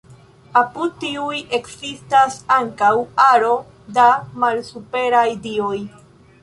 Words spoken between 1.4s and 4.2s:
ekzistas ankaŭ aro da